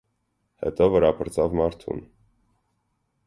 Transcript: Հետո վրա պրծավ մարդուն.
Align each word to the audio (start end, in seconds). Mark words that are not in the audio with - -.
Հետո 0.63 0.87
վրա 0.95 1.11
պրծավ 1.19 1.53
մարդուն. 1.61 2.03